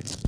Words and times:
Thank 0.00 0.22
you. 0.22 0.27